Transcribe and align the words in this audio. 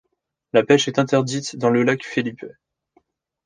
La 0.53 0.63
pêche 0.63 0.87
est 0.87 0.97
interdite 0.97 1.57
dans 1.57 1.69
le 1.69 1.83
lac 1.83 2.03
Felipe. 2.03 2.47